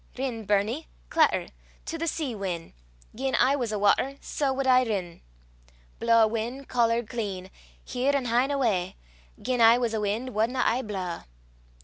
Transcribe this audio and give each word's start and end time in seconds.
Rin, 0.17 0.45
burnie! 0.45 0.87
clatter; 1.11 1.49
To 1.85 1.95
the 1.95 2.07
sea 2.07 2.33
win: 2.33 2.73
Gien 3.15 3.35
I 3.35 3.55
was 3.55 3.71
a 3.71 3.77
watter, 3.77 4.15
Sae 4.19 4.49
wad 4.49 4.65
I 4.65 4.81
rin. 4.81 5.21
Blaw, 5.99 6.25
win', 6.25 6.65
caller, 6.65 7.03
clean! 7.03 7.51
Here 7.85 8.15
an' 8.15 8.25
hyne 8.25 8.49
awa: 8.51 8.95
Gien 9.43 9.61
I 9.61 9.77
was 9.77 9.93
a 9.93 10.01
win', 10.01 10.33
Wadna 10.33 10.63
I 10.65 10.81
blaw! 10.81 11.25